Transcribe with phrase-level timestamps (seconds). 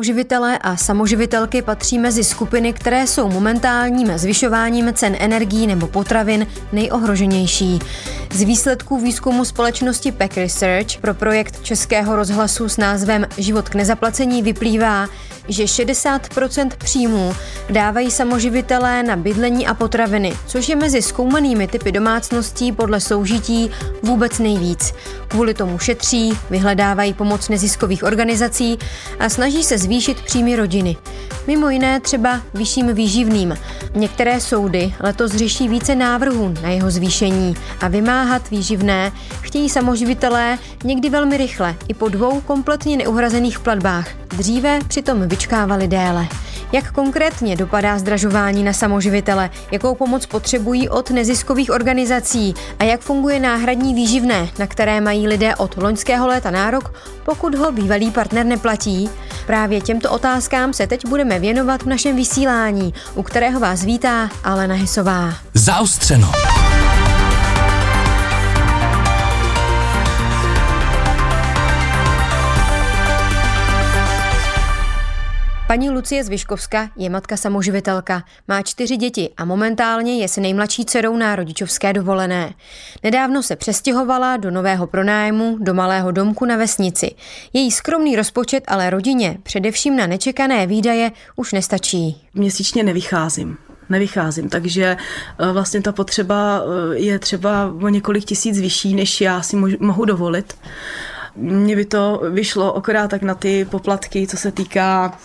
[0.00, 7.78] Samoživitelé a samoživitelky patří mezi skupiny, které jsou momentálním zvyšováním cen energií nebo potravin nejohroženější.
[8.32, 14.42] Z výsledků výzkumu společnosti Pack Research pro projekt Českého rozhlasu s názvem Život k nezaplacení
[14.42, 15.08] vyplývá,
[15.48, 17.34] že 60% příjmů
[17.70, 23.70] dávají samoživitelé na bydlení a potraviny, což je mezi zkoumanými typy domácností podle soužití
[24.02, 24.94] vůbec nejvíc.
[25.28, 28.78] Kvůli tomu šetří, vyhledávají pomoc neziskových organizací
[29.18, 30.96] a snaží se zvýšit příjmy rodiny.
[31.50, 33.58] Mimo jiné třeba vyšším výživným.
[33.94, 41.10] Některé soudy letos řeší více návrhů na jeho zvýšení a vymáhat výživné chtějí samoživitelé někdy
[41.10, 44.08] velmi rychle i po dvou kompletně neuhrazených platbách.
[44.36, 46.28] Dříve přitom vyčkávali déle.
[46.72, 53.40] Jak konkrétně dopadá zdražování na samoživitele, jakou pomoc potřebují od neziskových organizací a jak funguje
[53.40, 56.92] náhradní výživné, na které mají lidé od loňského léta nárok,
[57.24, 59.10] pokud ho bývalý partner neplatí?
[59.46, 64.74] Právě těmto otázkám se teď budeme věnovat v našem vysílání, u kterého vás vítá Alena
[64.74, 65.34] Hisová.
[65.54, 66.32] Zaustřeno.
[75.70, 81.16] Paní Lucie Zviškovska je matka samoživitelka, má čtyři děti a momentálně je se nejmladší dcerou
[81.16, 82.54] na rodičovské dovolené.
[83.02, 87.10] Nedávno se přestěhovala do nového pronájmu, do malého domku na vesnici.
[87.52, 92.22] Její skromný rozpočet ale rodině, především na nečekané výdaje, už nestačí.
[92.34, 93.56] Měsíčně nevycházím
[93.88, 94.96] nevycházím, takže
[95.38, 100.04] eh, vlastně ta potřeba eh, je třeba o několik tisíc vyšší, než já si mohu
[100.04, 100.54] dovolit.
[101.36, 105.18] Mně by to vyšlo akorát tak na ty poplatky, co se týká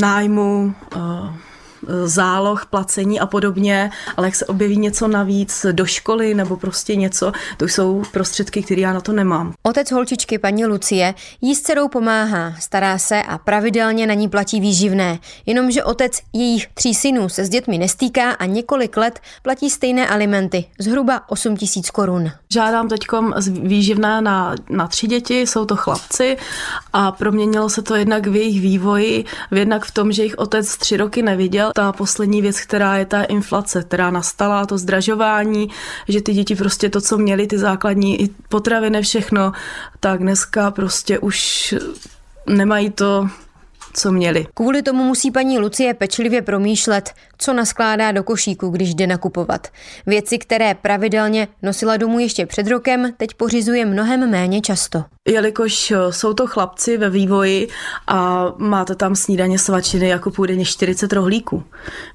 [0.00, 1.28] nájmu, eh,
[2.04, 7.32] záloh, placení a podobně, ale jak se objeví něco navíc do školy nebo prostě něco,
[7.56, 9.52] to jsou prostředky, které já na to nemám.
[9.62, 14.60] Otec holčičky paní Lucie jí s dcerou pomáhá, stará se a pravidelně na ní platí
[14.60, 20.08] výživné, jenomže otec jejich tří synů se s dětmi nestýká a několik let platí stejné
[20.08, 22.30] alimenty, zhruba 8 tisíc korun.
[22.52, 23.00] Žádám teď
[23.46, 26.36] výživné na, na tři děti, jsou to chlapci
[26.92, 30.96] a proměnilo se to jednak v jejich vývoji, jednak v tom, že jejich otec tři
[30.96, 35.68] roky neviděl ta poslední věc, která je ta inflace, která nastala, to zdražování,
[36.08, 39.52] že ty děti prostě to, co měly, ty základní i potraviny, všechno,
[40.00, 41.74] tak dneska prostě už
[42.46, 43.28] nemají to,
[43.96, 44.46] co měli.
[44.54, 49.68] Kvůli tomu musí paní Lucie pečlivě promýšlet, co naskládá do košíku, když jde nakupovat.
[50.06, 55.04] Věci, které pravidelně nosila domů ještě před rokem, teď pořizuje mnohem méně často.
[55.28, 57.68] Jelikož eh, jsou to chlapci ve vývoji
[58.06, 61.62] a máte tam snídaně svačiny jako půjde 40 rohlíků.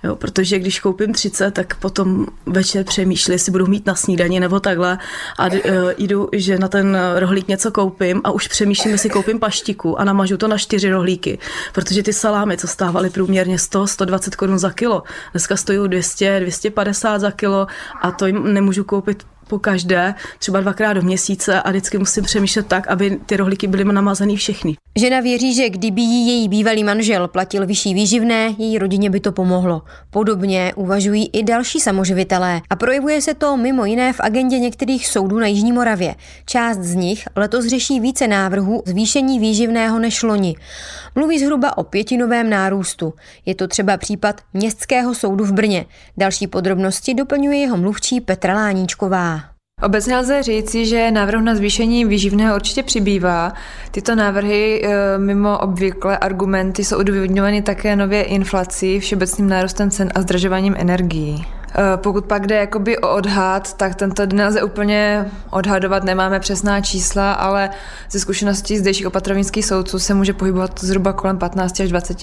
[0.03, 4.59] Jo, protože když koupím 30, tak potom večer přemýšlím, jestli budu mít na snídaně nebo
[4.59, 4.97] takhle
[5.37, 5.59] a uh,
[5.97, 10.37] jdu, že na ten rohlík něco koupím a už přemýšlím, jestli koupím paštiku a namažu
[10.37, 11.39] to na čtyři rohlíky,
[11.71, 17.31] protože ty salámy, co stávaly průměrně 100-120 korun za kilo, dneska stojí 200, 250 za
[17.31, 17.67] kilo
[18.01, 22.67] a to jim nemůžu koupit po každé, třeba dvakrát do měsíce a vždycky musím přemýšlet
[22.67, 24.75] tak, aby ty rohlíky byly namazané všechny.
[24.95, 29.31] Žena věří, že kdyby jí její bývalý manžel platil vyšší výživné, její rodině by to
[29.31, 29.81] pomohlo.
[30.09, 35.39] Podobně uvažují i další samoživitelé a projevuje se to mimo jiné v agendě některých soudů
[35.39, 36.15] na Jižní Moravě.
[36.45, 40.55] Část z nich letos řeší více návrhů zvýšení výživného než loni.
[41.15, 43.13] Mluví zhruba o pětinovém nárůstu.
[43.45, 45.85] Je to třeba případ Městského soudu v Brně.
[46.17, 49.40] Další podrobnosti doplňuje jeho mluvčí Petra Láníčková.
[49.83, 53.53] Obecně lze říci, že návrh na zvýšení výživného určitě přibývá.
[53.91, 60.21] Tyto návrhy e, mimo obvyklé argumenty jsou odůvodňovány také nově inflací, všeobecným nárůstem cen a
[60.21, 61.45] zdražováním energií.
[61.75, 67.33] Eh, pokud pak jde jakoby o odhad, tak tento nelze úplně odhadovat, nemáme přesná čísla,
[67.33, 67.69] ale
[68.11, 72.17] ze zkušeností zdejších opatrovnických soudců se může pohybovat zhruba kolem 15 až 20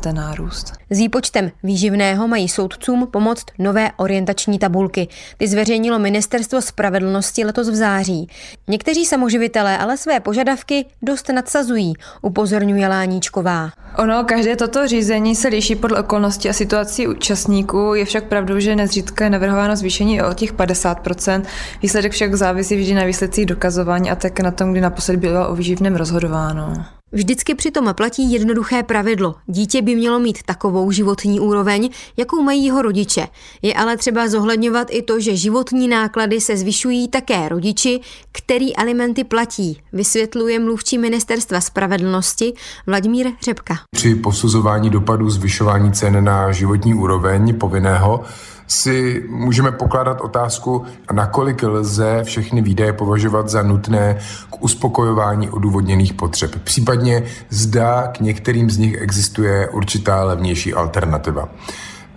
[0.00, 0.72] ten nárůst.
[0.90, 5.08] S výpočtem výživného mají soudcům pomoct nové orientační tabulky.
[5.38, 8.28] Ty zveřejnilo Ministerstvo spravedlnosti letos v září.
[8.68, 13.70] Někteří samoživitelé ale své požadavky dost nadsazují, upozorňuje Láníčková.
[13.98, 17.94] Ono, každé toto řízení se liší podle okolností a situací účastníků.
[17.94, 21.42] Je však pravdou, že nezřídka je navrhováno zvýšení o těch 50%.
[21.82, 25.54] Výsledek však závisí vždy na výsledcích dokazování a také na tom, kdy naposledy bylo o
[25.54, 26.84] výživném rozhodováno.
[27.12, 29.34] Vždycky přitom platí jednoduché pravidlo.
[29.46, 33.26] Dítě by mělo mít takovou životní úroveň, jakou mají jeho rodiče.
[33.62, 38.00] Je ale třeba zohledňovat i to, že životní náklady se zvyšují také rodiči,
[38.32, 42.52] který alimenty platí, vysvětluje mluvčí ministerstva spravedlnosti
[42.86, 43.74] Vladimír Řepka.
[43.94, 48.24] Při posuzování dopadů zvyšování cen na životní úroveň povinného
[48.72, 54.18] si můžeme pokládat otázku, nakolik lze všechny výdaje považovat za nutné
[54.50, 56.62] k uspokojování odůvodněných potřeb.
[56.64, 61.48] Případně zda k některým z nich existuje určitá levnější alternativa.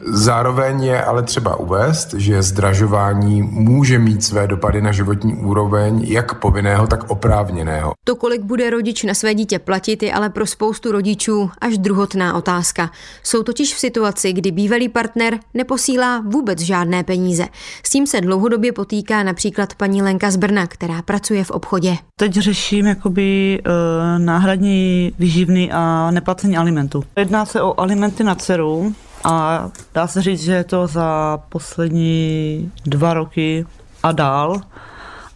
[0.08, 6.40] Zároveň je ale třeba uvést, že zdražování může mít své dopady na životní úroveň jak
[6.40, 7.94] povinného, tak oprávněného.
[8.04, 12.34] To, kolik bude rodič na své dítě platit, je ale pro spoustu rodičů až druhotná
[12.36, 12.92] otázka.
[13.24, 17.46] Jsou totiž v situaci, kdy bývalý partner neposílá vůbec žádné peníze.
[17.84, 21.98] S tím se dlouhodobě potýká například paní Lenka z Brna, která pracuje v obchodě.
[22.20, 23.72] Teď řeším jakoby uh,
[24.20, 27.04] náhradní výživný a neplacení alimentu.
[27.18, 28.94] Jedná se o alimenty na dceru,
[29.26, 33.66] a dá se říct, že je to za poslední dva roky
[34.04, 34.62] a dál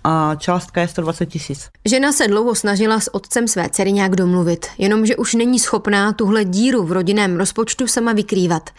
[0.04, 1.70] a částka je 120 tisíc.
[1.86, 6.46] Žena se dlouho snažila s otcem své dcery nějak domluvit, jenomže už není schopná tuhle
[6.46, 8.70] díru v rodinném rozpočtu sama vykrývat.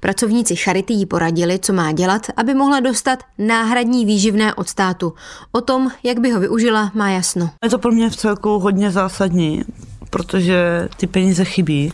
[0.00, 5.14] Pracovníci Charity jí poradili, co má dělat, aby mohla dostat náhradní výživné od státu.
[5.52, 7.50] O tom, jak by ho využila, má jasno.
[7.64, 9.62] Je to pro mě v celku hodně zásadní,
[10.10, 11.92] protože ty peníze chybí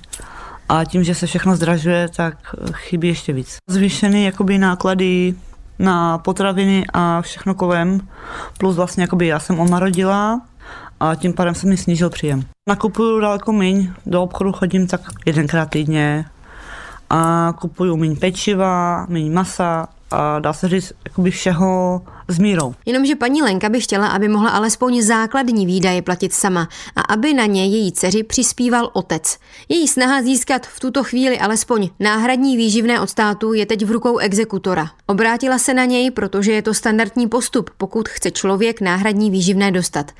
[0.68, 3.56] a tím, že se všechno zdražuje, tak chybí ještě víc.
[3.70, 5.34] Zvýšený jakoby náklady
[5.78, 8.00] na potraviny a všechno kolem,
[8.58, 10.40] plus vlastně jakoby já jsem oma rodila
[11.00, 12.42] a tím pádem se mi snížil příjem.
[12.68, 16.24] Nakupuju daleko míň, do obchodu chodím tak jedenkrát týdně
[17.10, 22.74] a kupuju míň pečiva, míň masa a dá se říct jakoby všeho s mírou.
[22.86, 27.46] Jenomže paní Lenka by chtěla, aby mohla alespoň základní výdaje platit sama a aby na
[27.46, 29.38] ně její dceři přispíval otec.
[29.68, 34.18] Její snaha získat v tuto chvíli alespoň náhradní výživné od státu je teď v rukou
[34.18, 34.90] exekutora.
[35.06, 40.12] Obrátila se na něj, protože je to standardní postup, pokud chce člověk náhradní výživné dostat.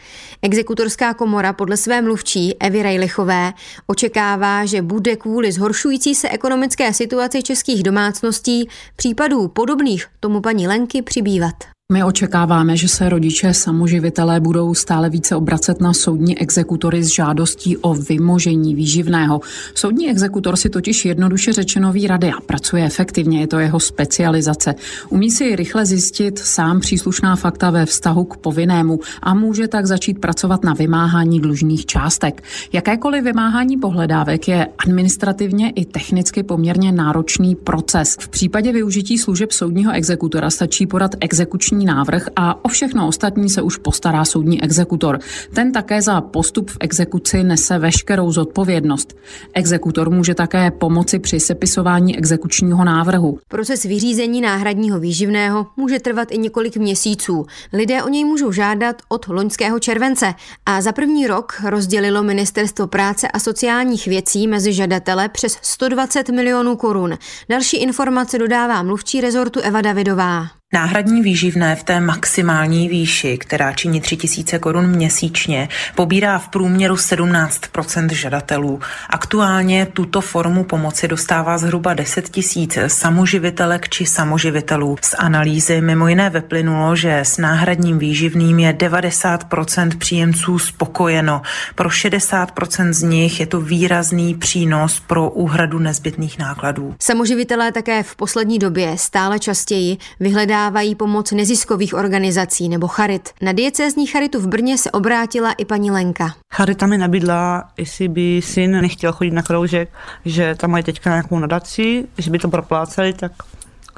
[0.43, 3.53] Exekutorská komora podle své mluvčí Evy Rejlichové
[3.87, 11.03] očekává, že bude kvůli zhoršující se ekonomické situaci českých domácností případů podobných tomu paní Lenky
[11.03, 11.76] přibývat.
[11.93, 17.77] My očekáváme, že se rodiče samoživitelé budou stále více obracet na soudní exekutory s žádostí
[17.77, 19.41] o vymožení výživného.
[19.75, 24.75] Soudní exekutor si totiž jednoduše řečeno ví rady a pracuje efektivně, je to jeho specializace.
[25.09, 30.19] Umí si rychle zjistit sám příslušná fakta ve vztahu k povinnému a může tak začít
[30.19, 32.43] pracovat na vymáhání dlužných částek.
[32.73, 38.17] Jakékoliv vymáhání pohledávek je administrativně i technicky poměrně náročný proces.
[38.21, 43.51] V případě využití služeb soudního exekutora stačí podat exekuční exekuční návrh a o všechno ostatní
[43.51, 45.19] se už postará soudní exekutor.
[45.55, 49.17] Ten také za postup v exekuci nese veškerou zodpovědnost.
[49.55, 53.39] Exekutor může také pomoci při sepisování exekučního návrhu.
[53.49, 57.47] Proces vyřízení náhradního výživného může trvat i několik měsíců.
[57.73, 60.35] Lidé o něj můžou žádat od loňského července
[60.67, 66.77] a za první rok rozdělilo Ministerstvo práce a sociálních věcí mezi žadatele přes 120 milionů
[66.77, 67.19] korun.
[67.49, 70.57] Další informace dodává mluvčí rezortu Eva Davidová.
[70.77, 78.13] Náhradní výživné v té maximální výši, která činí 3000 korun měsíčně, pobírá v průměru 17%
[78.13, 78.81] žadatelů.
[79.11, 84.97] Aktuálně tuto formu pomoci dostává zhruba 10 tisíc samoživitelek či samoživitelů.
[85.03, 91.43] Z analýzy mimo jiné vyplynulo, že s náhradním výživným je 90% příjemců spokojeno.
[91.75, 96.95] Pro 60% z nich je to výrazný přínos pro úhradu nezbytných nákladů.
[97.01, 103.31] Samoživitelé také v poslední době stále častěji vyhledávají vyhledávají pomoc neziskových organizací nebo charit.
[103.43, 106.35] Na diecézní charitu v Brně se obrátila i paní Lenka.
[106.55, 109.89] Charita mi nabídla, jestli by syn nechtěl chodit na kroužek,
[110.25, 113.33] že tam mají teďka nějakou nadaci, že by to propláceli, tak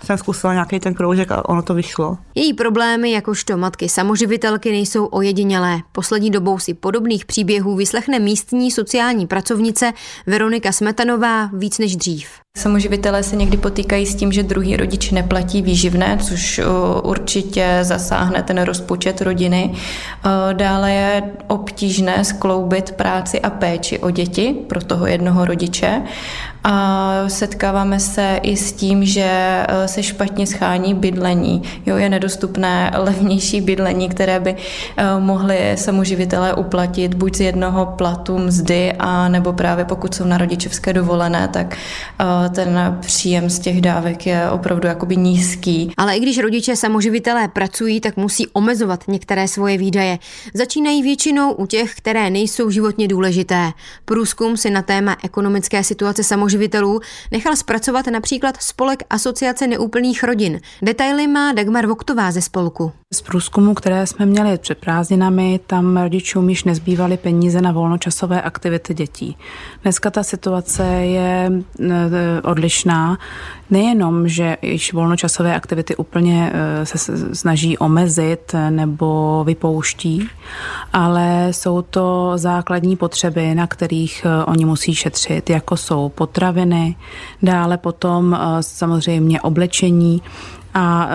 [0.04, 2.19] jsem zkusila nějaký ten kroužek a ono to vyšlo.
[2.35, 5.78] Její problémy jakožto matky samoživitelky nejsou ojedinělé.
[5.93, 9.93] Poslední dobou si podobných příběhů vyslechne místní sociální pracovnice
[10.26, 12.28] Veronika Smetanová víc než dřív.
[12.59, 16.61] Samoživitelé se někdy potýkají s tím, že druhý rodič neplatí výživné, což
[17.03, 19.73] určitě zasáhne ten rozpočet rodiny.
[20.53, 26.03] Dále je obtížné skloubit práci a péči o děti pro toho jednoho rodiče.
[26.65, 31.62] A setkáváme se i s tím, že e, se špatně schání bydlení.
[31.87, 34.57] Jo, je nedostupné levnější bydlení, které by
[35.19, 40.93] mohly samoživitelé uplatit buď z jednoho platu mzdy, a nebo právě pokud jsou na rodičovské
[40.93, 41.77] dovolené, tak
[42.49, 45.93] ten příjem z těch dávek je opravdu jakoby nízký.
[45.97, 50.19] Ale i když rodiče samoživitelé pracují, tak musí omezovat některé svoje výdaje.
[50.55, 53.71] Začínají většinou u těch, které nejsou životně důležité.
[54.05, 57.00] Průzkum si na téma ekonomické situace samoživitelů
[57.33, 60.61] nechal zpracovat například spolek Asociace neúplných rodin.
[60.83, 62.93] Detaily má Dagmar Voktová ze spolku.
[63.12, 68.95] Z průzkumu, které jsme měli před prázdninami, tam rodičům již nezbývaly peníze na volnočasové aktivity
[68.95, 69.37] dětí.
[69.83, 71.52] Dneska ta situace je
[72.42, 73.18] odlišná.
[73.71, 76.52] Nejenom, že již volnočasové aktivity úplně
[76.85, 80.28] se snaží omezit nebo vypouští,
[80.92, 86.97] ale jsou to základní potřeby, na kterých oni musí šetřit, jako jsou potraviny,
[87.42, 90.23] dále potom samozřejmě oblečení,
[90.75, 91.09] a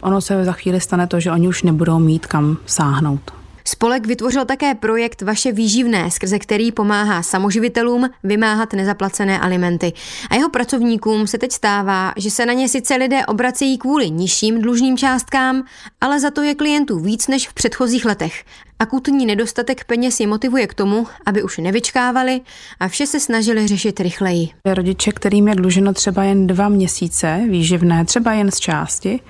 [0.00, 3.43] ono se za chvíli stane to, že oni už nebudou mít kam sáhnout.
[3.66, 9.92] Spolek vytvořil také projekt Vaše výživné, skrze který pomáhá samoživitelům vymáhat nezaplacené alimenty.
[10.30, 14.60] A jeho pracovníkům se teď stává, že se na ně sice lidé obracejí kvůli nižším
[14.60, 15.64] dlužným částkám,
[16.00, 18.44] ale za to je klientů víc než v předchozích letech.
[18.78, 22.40] Akutní nedostatek peněz je motivuje k tomu, aby už nevyčkávali
[22.80, 24.48] a vše se snažili řešit rychleji.
[24.64, 29.20] Rodiče, kterým je dluženo třeba jen dva měsíce výživné, třeba jen z části,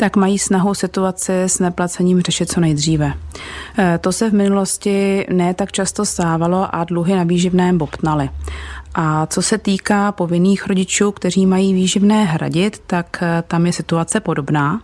[0.00, 3.12] tak mají snahu situaci s neplacením řešit co nejdříve.
[3.78, 8.30] E, to se v minulosti ne tak často stávalo a dluhy na výživném bobtnaly.
[8.94, 14.20] A co se týká povinných rodičů, kteří mají výživné hradit, tak e, tam je situace
[14.20, 14.80] podobná.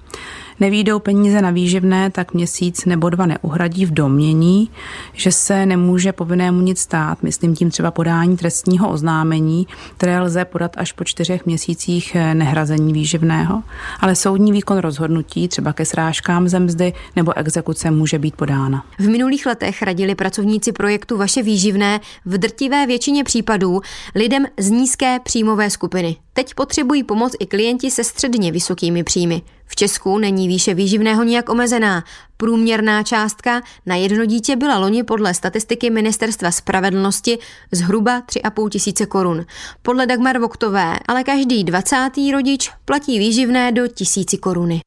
[0.60, 4.70] Nevídou peníze na výživné, tak měsíc nebo dva neuhradí v domění,
[5.12, 10.72] že se nemůže povinnému nic stát, myslím tím třeba podání trestního oznámení, které lze podat
[10.76, 13.62] až po čtyřech měsících nehrazení výživného,
[14.00, 18.84] ale soudní výkon rozhodnutí, třeba ke srážkám zemzdy nebo exekuce může být podána.
[18.98, 22.00] V minulých letech radili pracovníci projektu Vaše výživné.
[22.24, 23.80] V drtivé většině případů
[24.14, 26.16] lidem z nízké příjmové skupiny.
[26.32, 29.42] Teď potřebují pomoc i klienti se středně vysokými příjmy.
[29.66, 32.04] V Česku není výše výživného nijak omezená.
[32.36, 37.38] Průměrná částka na jedno dítě byla loni podle statistiky Ministerstva spravedlnosti
[37.72, 39.46] zhruba 3,5 tisíce korun.
[39.82, 42.10] Podle Dagmar Voktové ale každý 20.
[42.32, 44.80] rodič platí výživné do tisíci koruny.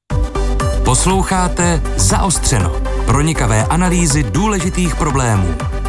[0.85, 2.81] Posloucháte Zaostřeno.
[3.05, 5.78] Pronikavé analýzy důležitých problémů.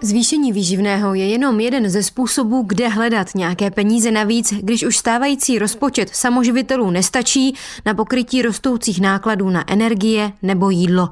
[0.00, 5.58] Zvýšení výživného je jenom jeden ze způsobů, kde hledat nějaké peníze navíc, když už stávající
[5.58, 7.54] rozpočet samoživitelů nestačí
[7.86, 11.08] na pokrytí rostoucích nákladů na energie nebo jídlo.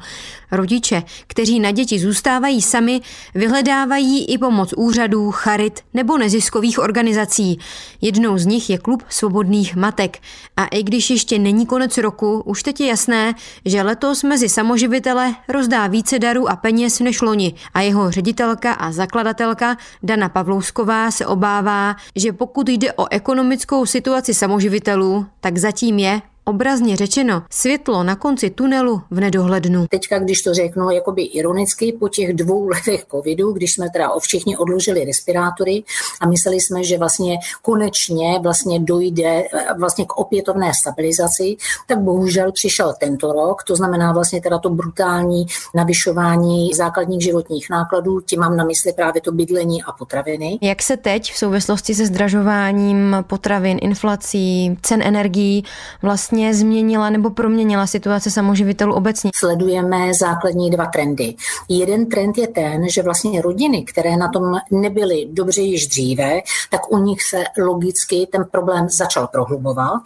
[0.53, 3.01] Rodiče, kteří na děti zůstávají sami,
[3.35, 7.59] vyhledávají i pomoc úřadů, charit nebo neziskových organizací.
[8.01, 10.19] Jednou z nich je Klub svobodných matek.
[10.57, 15.35] A i když ještě není konec roku, už teď je jasné, že letos mezi samoživitele
[15.49, 21.27] rozdá více darů a peněz než loni a jeho ředitelka a zakladatelka Dana Pavlousková se
[21.27, 28.17] obává, že pokud jde o ekonomickou situaci samoživitelů, tak zatím je obrazně řečeno, světlo na
[28.17, 29.87] konci tunelu v nedohlednu.
[29.91, 34.21] Teďka, když to řeknu jakoby ironicky, po těch dvou letech covidu, když jsme teda o
[34.21, 35.83] všichni odložili respirátory
[36.21, 39.43] a mysleli jsme, že vlastně konečně vlastně dojde
[39.79, 45.47] vlastně k opětovné stabilizaci, tak bohužel přišel tento rok, to znamená vlastně teda to brutální
[45.75, 50.59] navyšování základních životních nákladů, tím mám na mysli právě to bydlení a potraviny.
[50.63, 55.65] Jak se teď v souvislosti se zdražováním potravin, inflací, cen energií
[56.03, 59.31] vlastně vlastně změnila nebo proměnila situace samoživitelů obecně?
[59.35, 61.35] Sledujeme základní dva trendy.
[61.69, 66.41] Jeden trend je ten, že vlastně rodiny, které na tom nebyly dobře již dříve,
[66.71, 70.03] tak u nich se logicky ten problém začal prohlubovat.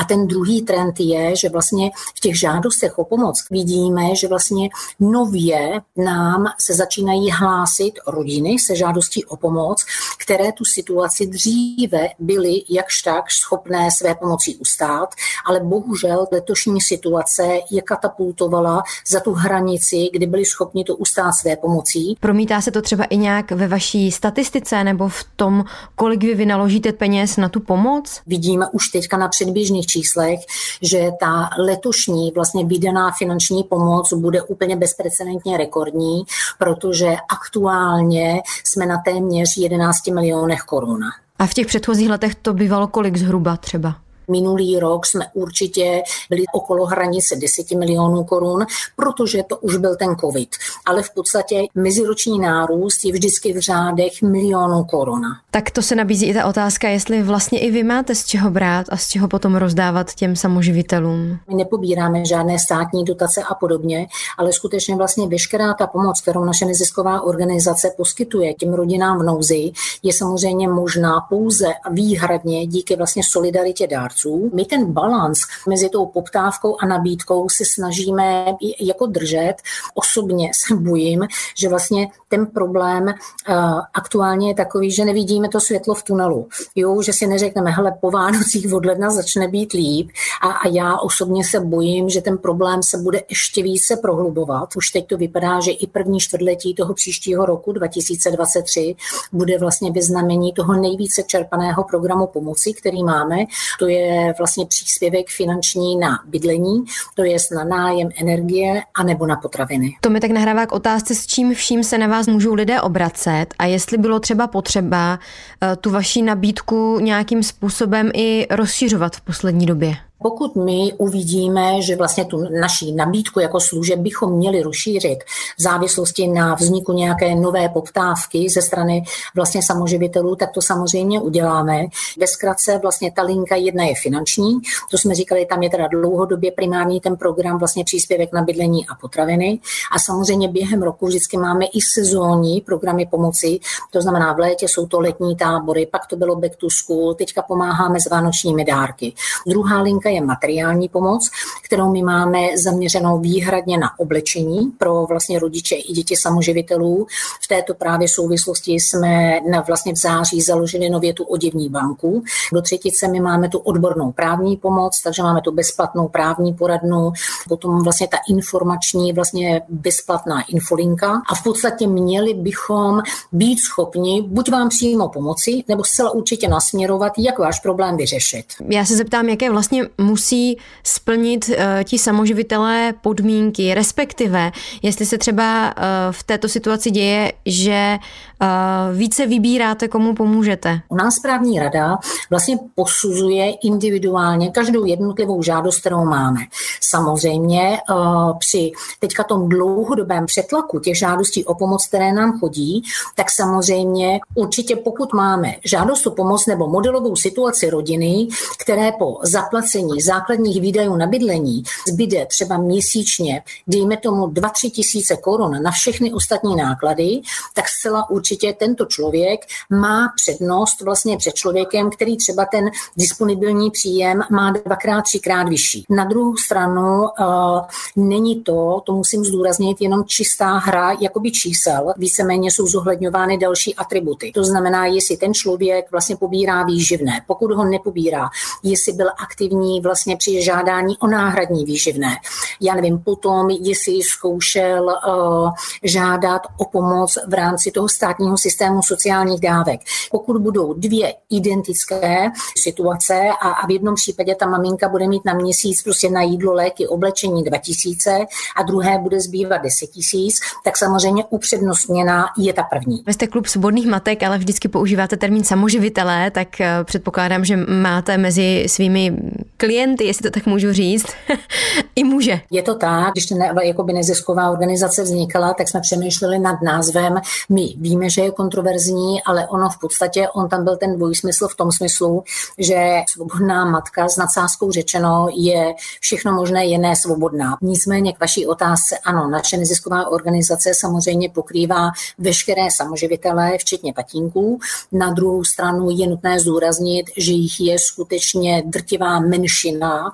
[0.00, 4.68] A ten druhý trend je, že vlastně v těch žádostech o pomoc vidíme, že vlastně
[5.00, 9.84] nově nám se začínají hlásit rodiny se žádostí o pomoc,
[10.30, 15.08] které tu situaci dříve byly jakž tak schopné své pomocí ustát,
[15.46, 21.56] ale bohužel letošní situace je katapultovala za tu hranici, kdy byli schopni to ustát své
[21.56, 22.16] pomocí.
[22.20, 26.92] Promítá se to třeba i nějak ve vaší statistice nebo v tom, kolik vy vynaložíte
[26.92, 28.20] peněz na tu pomoc?
[28.26, 30.40] Vidíme už teďka na předběžných číslech,
[30.82, 36.22] že ta letošní vlastně vydaná finanční pomoc bude úplně bezprecedentně rekordní,
[36.58, 41.00] protože aktuálně jsme na téměř 11 milionech korun.
[41.38, 43.96] A v těch předchozích letech to bývalo kolik zhruba třeba?
[44.30, 50.16] Minulý rok jsme určitě byli okolo hranice 10 milionů korun, protože to už byl ten
[50.16, 50.48] covid.
[50.86, 55.22] Ale v podstatě meziroční nárůst je vždycky v řádech milionů korun.
[55.50, 58.86] Tak to se nabízí i ta otázka, jestli vlastně i vy máte z čeho brát
[58.90, 61.38] a z čeho potom rozdávat těm samoživitelům.
[61.48, 64.06] My nepobíráme žádné státní dotace a podobně,
[64.38, 69.72] ale skutečně vlastně veškerá ta pomoc, kterou naše nezisková organizace poskytuje těm rodinám v nouzi,
[70.02, 74.50] je samozřejmě možná pouze a výhradně díky vlastně solidaritě dárců dárců.
[74.54, 78.46] My ten balans mezi tou poptávkou a nabídkou se snažíme
[78.80, 79.54] jako držet.
[79.94, 81.26] Osobně se bojím,
[81.58, 86.48] že vlastně ten problém uh, aktuálně je takový, že nevidíme to světlo v tunelu.
[86.74, 90.10] Jo, že si neřekneme, hele, po Vánocích od ledna začne být líp
[90.42, 94.76] a, a já osobně se bojím, že ten problém se bude ještě více prohlubovat.
[94.76, 98.94] Už teď to vypadá, že i první čtvrtletí toho příštího roku 2023
[99.32, 103.36] bude vlastně vyznamení toho nejvíce čerpaného programu pomoci, který máme.
[103.78, 109.36] To je vlastně příspěvek finanční na bydlení, to je na nájem energie a nebo na
[109.36, 109.96] potraviny.
[110.00, 113.46] To mi tak nahrává k otázce, s čím vším se na vás můžou lidé obracet
[113.58, 115.18] a jestli bylo třeba potřeba
[115.62, 119.96] eh, tu vaši nabídku nějakým způsobem i rozšiřovat v poslední době.
[120.22, 125.18] Pokud my uvidíme, že vlastně tu naší nabídku jako služeb bychom měli rozšířit
[125.58, 131.86] v závislosti na vzniku nějaké nové poptávky ze strany vlastně samoživitelů, tak to samozřejmě uděláme.
[132.18, 134.60] Ve zkratce vlastně ta linka jedna je finanční,
[134.90, 138.94] to jsme říkali, tam je teda dlouhodobě primární ten program vlastně příspěvek na bydlení a
[138.94, 139.60] potraviny
[139.92, 143.60] a samozřejmě během roku vždycky máme i sezónní programy pomoci,
[143.90, 147.42] to znamená v létě jsou to letní tábory, pak to bylo back to school, teďka
[147.42, 149.12] pomáháme s vánočními dárky.
[149.46, 151.30] Druhá linka je materiální pomoc,
[151.64, 157.06] kterou my máme zaměřenou výhradně na oblečení pro vlastně rodiče i děti samoživitelů.
[157.42, 162.22] V této právě souvislosti jsme na vlastně v září založili nově tu oděvní banku.
[162.52, 167.12] Do třetice my máme tu odbornou právní pomoc, takže máme tu bezplatnou právní poradnu,
[167.48, 173.02] potom vlastně ta informační, vlastně bezplatná infolinka a v podstatě měli bychom
[173.32, 178.44] být schopni buď vám přímo pomoci, nebo zcela určitě nasměrovat, jak váš problém vyřešit.
[178.68, 181.54] Já se zeptám, jaké vlastně musí splnit uh,
[181.84, 184.52] ti samoživitelé podmínky, respektive
[184.82, 187.98] jestli se třeba uh, v této situaci děje, že
[188.42, 190.80] uh, více vybíráte, komu pomůžete.
[190.88, 191.98] U nás správní rada
[192.30, 196.40] vlastně posuzuje individuálně každou jednotlivou žádost, kterou máme.
[196.80, 202.82] Samozřejmě uh, při teďka tom dlouhodobém přetlaku těch žádostí o pomoc, které nám chodí,
[203.14, 208.28] tak samozřejmě určitě pokud máme žádost o pomoc nebo modelovou situaci rodiny,
[208.62, 215.62] které po zaplacení základních výdajů na bydlení zbyde třeba měsíčně, dejme tomu 2-3 tisíce korun
[215.62, 217.20] na všechny ostatní náklady,
[217.54, 224.22] tak zcela určitě tento člověk má přednost vlastně před člověkem, který třeba ten disponibilní příjem
[224.30, 225.84] má dvakrát, třikrát vyšší.
[225.90, 227.60] Na druhou stranu uh,
[227.96, 234.32] není to, to musím zdůraznit, jenom čistá hra jakoby čísel, víceméně jsou zohledňovány další atributy.
[234.34, 238.28] To znamená, jestli ten člověk vlastně pobírá výživné, pokud ho nepobírá,
[238.62, 242.16] jestli byl aktivní vlastně při žádání o náhradní výživné.
[242.60, 245.50] Já nevím, potom, jestli zkoušel uh,
[245.82, 249.80] žádat o pomoc v rámci toho státního systému sociálních dávek.
[250.10, 255.34] Pokud budou dvě identické situace a, a v jednom případě ta maminka bude mít na
[255.34, 261.24] měsíc prostě na jídlo, léky, oblečení 2000 a druhé bude zbývat 10 tisíc, tak samozřejmě
[261.30, 263.02] upřednostněná je ta první.
[263.06, 268.18] Vy jste klub svobodných matek, ale vždycky používáte termín samoživitelé, tak eh, předpokládám, že máte
[268.18, 269.16] mezi svými
[269.60, 271.06] klienty, jestli to tak můžu říct,
[271.96, 272.40] i muže.
[272.50, 277.14] Je to tak, když ne, jakoby nezisková organizace vznikala, tak jsme přemýšleli nad názvem.
[277.48, 281.56] My víme, že je kontroverzní, ale ono v podstatě, on tam byl ten dvojsmysl v
[281.56, 282.22] tom smyslu,
[282.58, 282.76] že
[283.12, 287.56] svobodná matka s nadsázkou řečeno je všechno možné, je ne svobodná.
[287.62, 294.58] Nicméně k vaší otázce, ano, naše nezisková organizace samozřejmě pokrývá veškeré samoživitelé, včetně tatínků.
[294.92, 299.49] Na druhou stranu je nutné zdůraznit, že jich je skutečně drtivá menšina
[299.82, 300.10] a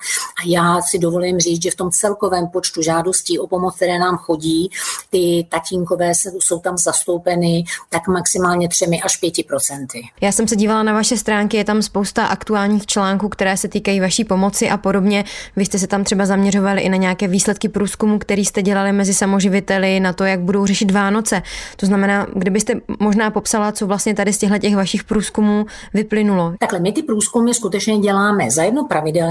[0.47, 4.71] já si dovolím říct, že v tom celkovém počtu žádostí o pomoc, které nám chodí,
[5.11, 10.03] ty tatínkové jsou tam zastoupeny tak maximálně třemi až pěti procenty.
[10.21, 14.01] Já jsem se dívala na vaše stránky, je tam spousta aktuálních článků, které se týkají
[14.01, 15.25] vaší pomoci a podobně.
[15.57, 19.15] Vy jste se tam třeba zaměřovali i na nějaké výsledky průzkumu, který jste dělali mezi
[19.15, 21.43] samoživiteli, na to, jak budou řešit Vánoce.
[21.77, 26.55] To znamená, kdybyste možná popsala, co vlastně tady z těchto těch vašich průzkumů vyplynulo.
[26.61, 29.26] Takhle, my ty průzkumy skutečně děláme za jedno pravidelně,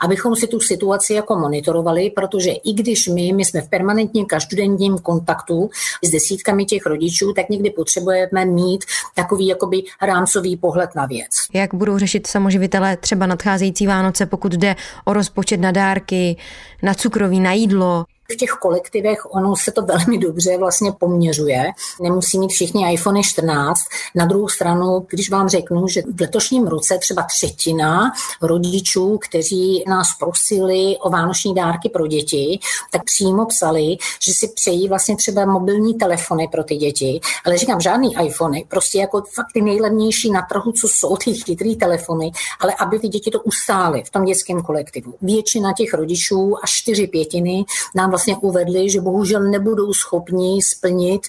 [0.00, 4.98] abychom si tu situaci jako monitorovali, protože i když my, my jsme v permanentním každodenním
[4.98, 5.70] kontaktu
[6.04, 11.30] s desítkami těch rodičů, tak někdy potřebujeme mít takový jakoby rámcový pohled na věc.
[11.54, 16.36] Jak budou řešit samoživitelé třeba nadcházející Vánoce, pokud jde o rozpočet na dárky,
[16.82, 18.04] na cukroví, na jídlo?
[18.32, 21.64] V těch kolektivech ono se to velmi dobře vlastně poměřuje.
[22.02, 23.80] Nemusí mít všichni iPhone 14.
[24.14, 28.12] Na druhou stranu, když vám řeknu, že v letošním roce třeba třetina
[28.42, 32.58] rodičů, kteří nás prosili o vánoční dárky pro děti,
[32.90, 37.20] tak přímo psali, že si přejí vlastně třeba mobilní telefony pro ty děti.
[37.44, 41.76] Ale říkám, žádný iPhony, prostě jako fakt ty nejlevnější na trhu, co jsou ty chytrý
[41.76, 45.14] telefony, ale aby ty děti to ustály v tom dětském kolektivu.
[45.22, 47.64] Většina těch rodičů, až čtyři pětiny,
[47.94, 51.20] nám vlastně uvedli, že bohužel nebudou schopni splnit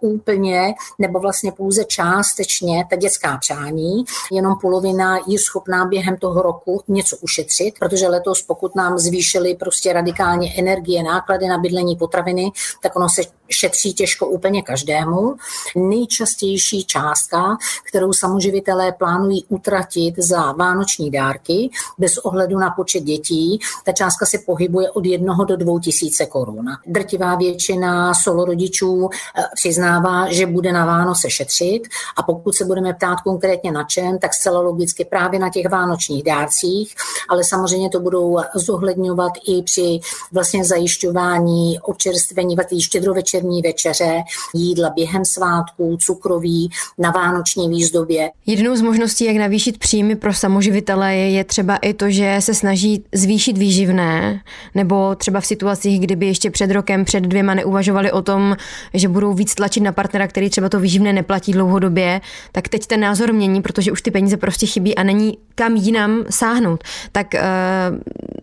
[0.00, 4.04] úplně nebo vlastně pouze částečně ta dětská přání.
[4.32, 9.92] Jenom polovina je schopná během toho roku něco ušetřit, protože letos, pokud nám zvýšili prostě
[9.92, 12.52] radikálně energie, náklady na bydlení, potraviny,
[12.82, 15.34] tak ono se šetří těžko úplně každému.
[15.76, 17.56] Nejčastější částka,
[17.88, 24.38] kterou samoživitelé plánují utratit za vánoční dárky, bez ohledu na počet dětí, ta částka se
[24.38, 26.66] pohybuje od jednoho do dvou tisíce korun.
[26.86, 31.82] Drtivá většina solorodičů eh, přiznává, že bude na Vánoce šetřit
[32.16, 36.22] a pokud se budeme ptát konkrétně na čem, tak zcela logicky právě na těch vánočních
[36.22, 36.94] dárcích,
[37.28, 40.00] ale samozřejmě to budou zohledňovat i při
[40.32, 44.22] vlastně zajišťování občerstvení v štědrovečerní večeře,
[44.54, 48.30] jídla během svátků, cukroví, na vánoční výzdobě.
[48.46, 53.04] Jednou z možností, jak navýšit příjmy pro samoživitele, je, třeba i to, že se snaží
[53.12, 54.40] zvýšit výživné,
[54.74, 58.56] nebo třeba v situacích, kdyby ještě před rokem, před dvěma neuvažovali o tom,
[58.94, 62.20] že budou víc tlačit na partnera, který třeba to výživné neplatí dlouhodobě,
[62.52, 66.24] tak teď ten názor mění, protože už ty peníze prostě chybí a není kam jinam
[66.30, 66.84] sáhnout.
[67.12, 67.42] Tak eh,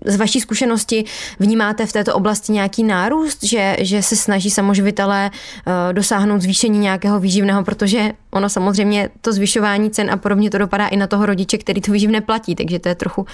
[0.05, 1.03] z vaší zkušenosti
[1.39, 7.19] vnímáte v této oblasti nějaký nárůst, že, že se snaží samoživitelé eh, dosáhnout zvýšení nějakého
[7.19, 11.57] výživného, protože ono samozřejmě to zvyšování cen a podobně to dopadá i na toho rodiče,
[11.57, 13.25] který to výživné platí, takže to je trochu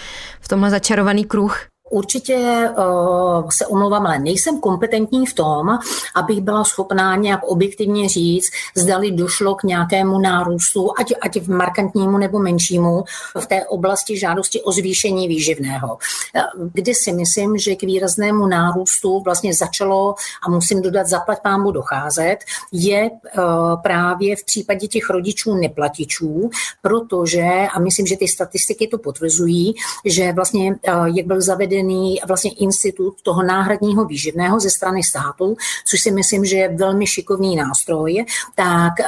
[0.42, 1.68] v tomhle začarovaný kruh.
[1.90, 5.78] Určitě uh, se omlouvám, ale nejsem kompetentní v tom,
[6.16, 12.18] abych byla schopná nějak objektivně říct, zdali došlo k nějakému nárůstu, ať, ať v markantnímu
[12.18, 13.04] nebo menšímu,
[13.40, 15.98] v té oblasti žádosti o zvýšení výživného.
[16.36, 21.72] Eh, kdy si myslím, že k výraznému nárůstu vlastně začalo, a musím dodat, zaplať pámu
[21.72, 22.38] docházet,
[22.72, 26.50] je uh, právě v případě těch rodičů neplatičů,
[26.82, 32.20] protože, a myslím, že ty statistiky to potvrzují, že vlastně, uh, jak byl zaveden zavedený
[32.28, 37.56] vlastně institut toho náhradního výživného ze strany státu, což si myslím, že je velmi šikovný
[37.56, 39.06] nástroj, tak eh,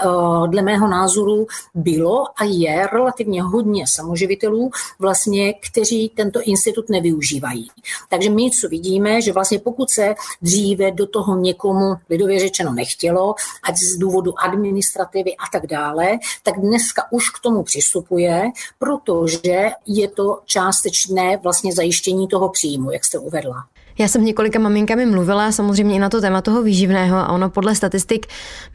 [0.48, 7.68] dle mého názoru bylo a je relativně hodně samoživitelů, vlastně, kteří tento institut nevyužívají.
[8.10, 13.36] Takže my, co vidíme, že vlastně pokud se dříve do toho někomu lidově řečeno nechtělo,
[13.64, 20.08] ať z důvodu administrativy a tak dále, tak dneska už k tomu přistupuje, protože je
[20.08, 23.66] to částečné vlastně zajištění toho příjmu, jak jste uvedla.
[23.98, 27.50] Já jsem s několika maminkami mluvila samozřejmě i na to téma toho výživného a ono
[27.50, 28.26] podle statistik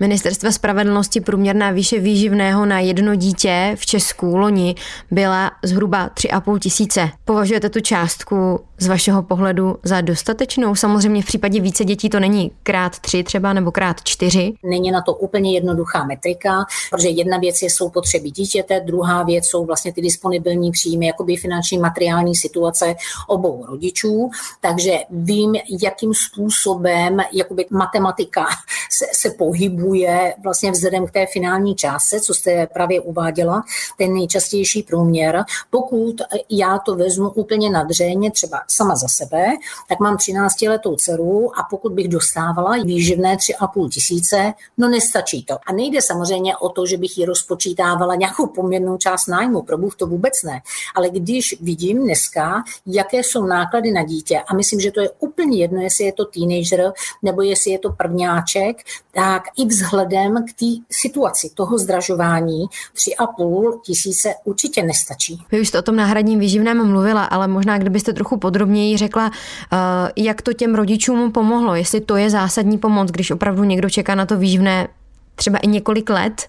[0.01, 4.75] Ministerstva spravedlnosti průměrná výše výživného na jedno dítě v Česku loni
[5.11, 7.11] byla zhruba 3,5 tisíce.
[7.25, 10.75] Považujete tu částku z vašeho pohledu za dostatečnou?
[10.75, 14.55] Samozřejmě v případě více dětí to není krát tři třeba nebo krát čtyři.
[14.63, 19.45] Není na to úplně jednoduchá metrika, protože jedna věc je, jsou potřeby dítěte, druhá věc
[19.47, 22.95] jsou vlastně ty disponibilní příjmy, jakoby finanční materiální situace
[23.29, 24.31] obou rodičů.
[24.61, 28.47] Takže vím, jakým způsobem jakoby matematika
[28.91, 33.63] se, se pohybuje vlastně vzhledem k té finální částce, co jste právě uváděla,
[33.99, 35.45] ten nejčastější průměr.
[35.71, 36.15] Pokud
[36.51, 39.47] já to vezmu úplně nadřeně, třeba sama za sebe,
[39.89, 45.55] tak mám 13 letou dceru a pokud bych dostávala výživné 3,5 tisíce, no nestačí to.
[45.67, 49.97] A nejde samozřejmě o to, že bych ji rozpočítávala nějakou poměrnou část nájmu, pro Bůh
[49.97, 50.61] to vůbec ne.
[50.95, 55.59] Ale když vidím dneska, jaké jsou náklady na dítě, a myslím, že to je úplně
[55.59, 58.77] jedno, jestli je to teenager nebo jestli je to prvňáček,
[59.15, 65.43] tak i vzhledem k té situaci toho zdražování 3,5 tisíce určitě nestačí.
[65.53, 69.31] Vy už jste o tom náhradním výživném mluvila, ale možná kdybyste trochu podrobněji řekla,
[69.73, 69.77] eh,
[70.17, 74.27] jak to těm rodičům pomohlo, jestli to je zásadní pomoc, když opravdu někdo čeká na
[74.27, 74.89] to výživné
[75.35, 76.47] třeba i několik let,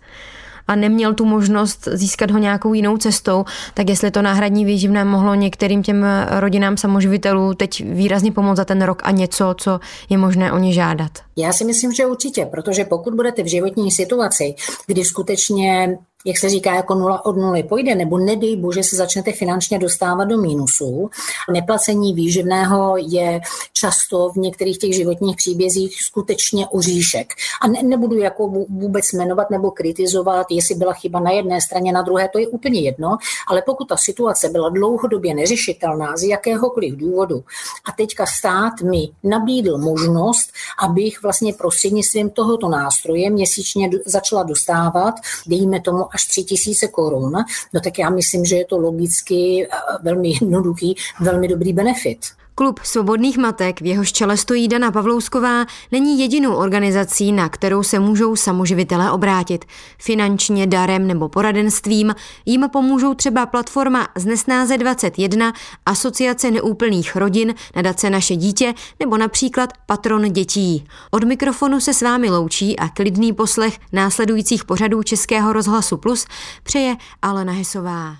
[0.68, 5.36] a neměl tu možnost získat ho nějakou jinou cestou, tak jestli to náhradní výživné mohlo
[5.36, 10.52] některým těm rodinám samoživitelů teď výrazně pomoct za ten rok a něco, co je možné
[10.52, 11.12] o ně žádat?
[11.38, 14.56] Já si myslím, že určitě, protože pokud budete v životní situaci,
[14.88, 19.32] kdy skutečně jak se říká, jako nula od nuly pojde, nebo nedej bože se začnete
[19.32, 21.10] finančně dostávat do mínusu.
[21.54, 23.42] Neplacení výživného je
[23.74, 27.34] často v některých těch životních příbězích skutečně oříšek.
[27.62, 32.02] A ne, nebudu jako vůbec jmenovat nebo kritizovat, jestli byla chyba na jedné straně, na
[32.02, 37.44] druhé, to je úplně jedno, ale pokud ta situace byla dlouhodobě neřešitelná z jakéhokoliv důvodu
[37.86, 40.52] a teďka stát mi nabídl možnost,
[40.84, 45.16] abych vlastně prostřednictvím tohoto nástroje měsíčně začala dostávat,
[45.48, 47.32] dejme tomu až 3000 korun,
[47.74, 49.68] no tak já myslím, že je to logicky eh,
[50.02, 52.20] velmi jednoduchý, velmi dobrý benefit.
[52.58, 58.00] Klub svobodných matek, v jehož čele stojí Dana Pavlousková, není jedinou organizací, na kterou se
[58.00, 59.66] můžou samoživitelé obrátit.
[60.00, 62.16] Finančně, darem nebo poradenstvím
[62.46, 65.54] jim pomůžou třeba platforma z Nesnáze 21,
[65.86, 70.88] Asociace neúplných rodin, nadace Naše dítě nebo například Patron dětí.
[71.12, 76.26] Od mikrofonu se s vámi loučí a klidný poslech následujících pořadů Českého rozhlasu Plus
[76.64, 78.16] přeje Alena Hesová.